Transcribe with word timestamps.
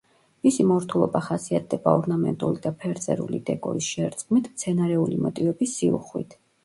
მისი 0.45 0.63
მორთულობა 0.69 1.19
ხასიათდება 1.25 1.93
ორნამენტული 1.99 2.63
და 2.63 2.71
ფერწერული 2.85 3.43
დეკორის 3.51 3.91
შერწყმით, 3.99 4.51
მცენარეული 4.55 5.21
მოტივების 5.27 5.77
სიუხვით. 5.83 6.35